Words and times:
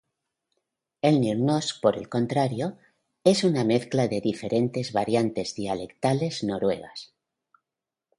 El 1.07 1.17
"nynorsk", 1.23 1.75
por 1.83 1.95
el 1.99 2.07
contrario, 2.15 2.79
es 3.23 3.43
una 3.43 3.63
mezcla 3.63 4.07
de 4.07 4.19
diferentes 4.19 4.93
variantes 4.93 5.53
dialectales 5.53 6.43
noruegas. 6.43 7.11